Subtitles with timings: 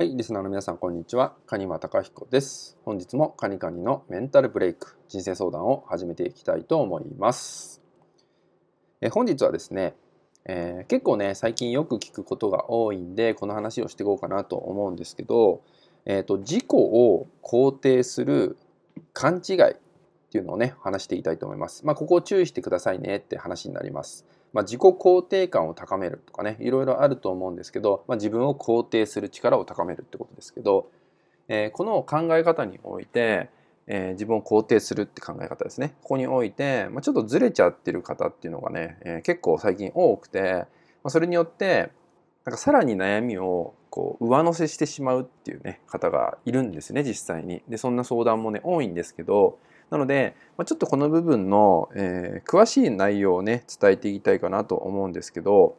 [0.00, 1.34] はい、リスナーの皆さん、こんにちは。
[1.44, 2.78] カニマタ彦です。
[2.86, 7.82] 本日もカニカニのメンタルブレイク、人生相談を始めていきたいと思います。
[9.02, 9.94] え本日はですね、
[10.46, 15.60] えー、結構ね、最近よく聞くことが多いんで、この話をしていこうかなと思うんですけど、
[16.06, 18.56] えーと、自己を肯定する
[19.12, 19.76] 勘違いっ
[20.32, 21.84] ていうのをね、話していきたいと思います。
[21.84, 24.24] まあ、ここを注意してくださいねって話になります。
[24.52, 30.90] まあ、自己肯定感を高めるとかねいろいろあると思うんですけど、まあ、自分を肯定する力を高めるってことですけど、
[31.48, 33.50] えー、この考え方において、
[33.86, 40.64] えー、自分を肯定するって考え方ですねここにおいて、まあ、ちょっとずれちゃってる方っていうのがね、えー、結構最近多くて、
[41.02, 41.90] まあ、それによって
[42.44, 47.62] なんかさらに悩みをこう上乗せしてしまうっていうね方がいるんですね実際に。
[47.68, 49.58] でそんな相談もね多いんですけど
[49.90, 55.76] なので、まあ、ちょっとこの部分の、えー、詳しい内容をね伝えていきたいかなと思うんですけど、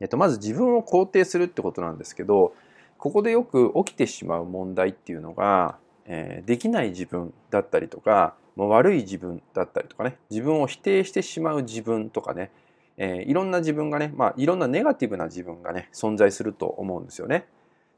[0.00, 2.54] えっと、まず自分を肯定するってことなんですけど
[2.98, 12.50] ここでよく起きてしまう問題っていうのが、えー、できない自分だったりとかもう悪い自分だったりとかね自分を否定してしまう自分とかね、
[12.98, 17.46] えー、いろんな自分がね、まあ、いろんなネガティブな自分がね存在すると思うんですよね。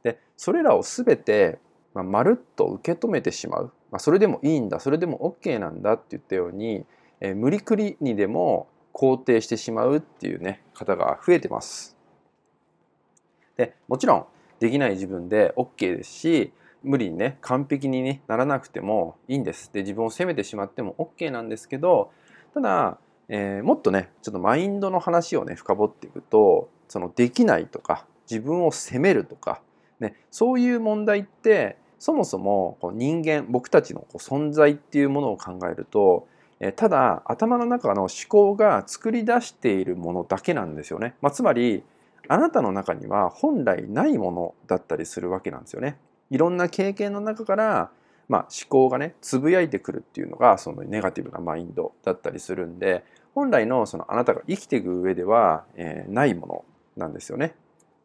[0.04, 1.58] でそれらを全て
[1.94, 6.84] まあ、まるっと受け止めてしまう、まあ、それでもいいんだそれでも OK なんだって言ったように、
[7.20, 11.96] えー、無理くりにでも肯定してしまうっていうね方が増えてます。
[13.56, 14.26] でもちろん
[14.58, 19.70] できない自分で OK ですし無理にね完璧に、ね、ならなくてもいいんです。
[19.72, 22.10] で自分を責めてしまっても OK なんですけど
[22.52, 22.98] ただ、
[23.28, 29.60] えー、もっとねちょっとマインドの話をね深掘っていくとそのできないとか自分を責めるとか、
[30.00, 36.26] ね、そういう問題ってそもそもこう人間僕たちのこう存在っていうものを考えると
[36.76, 41.14] ただ頭の中の思考が作り出しているものだけなんですよね。
[41.20, 41.82] まあ、つまり
[42.28, 45.98] あなたの中には本来ないものだったりするわけなんですよね。
[46.30, 47.90] いろんな経験の中から、
[48.28, 53.04] まあ、思考がねつぶやいてくるっていうのがそのネガティブなマインドだったりするんで
[53.34, 56.64] 本来のそのあなたが生きていく上では、えー、ないもの
[56.96, 57.54] なんですよね。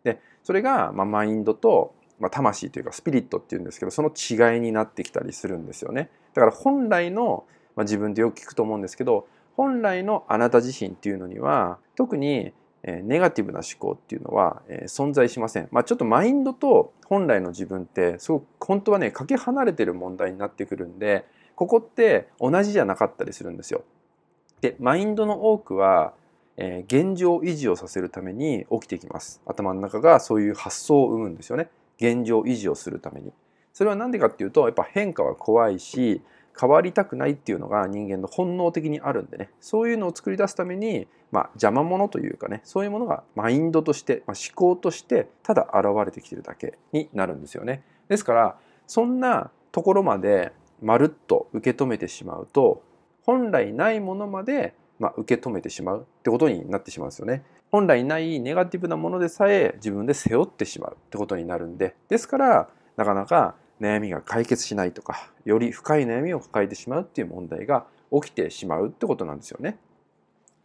[0.03, 6.09] でそれが、まあ、マインドとまあ、魂というかスピリットっていうんですけどその違いになってきたりするんですよね。
[6.33, 12.53] だから本来の、まあ、自分でよく聞くと思うんですけど本来のあなた自身っていうのには特に
[12.83, 15.67] ネガティブな思考っていうのは存在しません。
[15.71, 21.25] まあ、ちょっとマインドと本来の自分ってすごく本当はねかけ離れてる問題になってくるんで
[21.55, 23.83] ここって同じじゃなかったりするんですよ。
[24.61, 26.13] でマインドの多くは
[26.57, 29.41] 現状維持をさせるために起きてきます。
[29.45, 31.69] 頭の中がそういう発想を生むんですよね。
[31.99, 33.31] 現状維持をするために
[33.73, 36.21] それは何でかっていうとやっぱ変化は怖いし
[36.59, 47.83] 変わりたくないっていうのが人間の本能的にあるんでねそういうのを作り出すために、まあ、邪魔者というかねそういうものがマインドとして、まあ、思考としてただ現れてきてるだけになるんですよね。
[48.09, 48.57] ですから
[48.87, 50.51] そんなところまで
[50.81, 52.83] まるっと受け止めてしまうと
[53.23, 57.43] 本来ないものまで、まあ、受け止めてしまうってことになってしまうんですよね。
[57.71, 69.77] 本来ないネガティブなものでさえ自分で背負ってしまうってことになるんでですからなかなか悩みが解決しないとかより深い悩みを抱えてしまうっていう問題が起きてしまうってことなんですよね。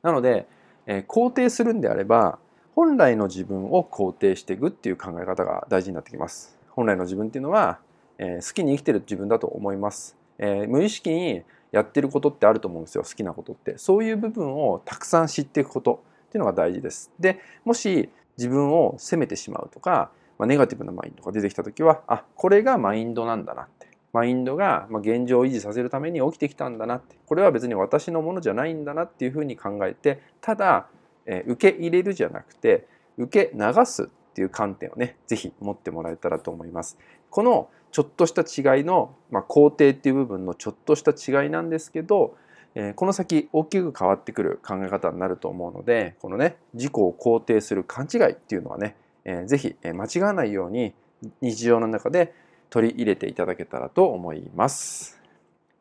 [0.02, 0.46] なので、
[0.86, 2.38] えー、肯定するんであれば
[2.74, 6.58] 本来の自分を肯定していくっていう考え方が大事になってきます。
[6.70, 7.78] 本来の自分っていうのは、
[8.18, 10.16] えー、好きに生きてる自分だと思います。
[10.38, 16.04] えー、無意識にやってることってあると思うんですよ好きなことってそういう部分をたくさん知っていくこと
[16.34, 17.12] っていうのが大事です。
[17.20, 30.88] でもし自分を責めてしまうとか、まあ、ネガティブなマインドが出てきた時はあこれがマインドなんだなってマインドが現状を維持させるために起きてきたんだなってこれは別に私のものじゃないんだなっていうふうに考えてただ、
[31.24, 36.98] え、受け入れるじゃなくて受け流すっていう観点をね是非持ってもらえたらと思います。
[37.30, 42.36] このちょっとした違いの、まあ、肯定っていう部分のちょっとした違いなんですけど
[42.74, 50.94] えこの先大きく変わってくる考え方になると思うのでこのね自己を肯定する勘違いっていうのはね、えー、ぜひ間違わないように
[51.40, 52.34] 日常の中で
[52.70, 55.20] 取り入れていただけたらと思います。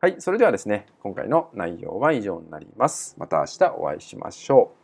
[0.00, 3.16] はい、それではですね今回の内容は以上になります。
[3.18, 4.83] また明日お会いしましょう。